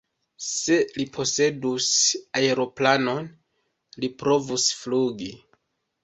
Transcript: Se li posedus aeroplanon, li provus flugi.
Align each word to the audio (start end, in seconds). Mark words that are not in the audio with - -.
Se 0.43 0.75
li 0.99 1.03
posedus 1.17 1.89
aeroplanon, 2.41 3.27
li 4.05 4.09
provus 4.23 4.65
flugi. 4.79 5.29